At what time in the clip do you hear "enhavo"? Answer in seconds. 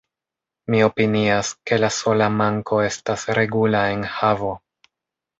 3.99-4.49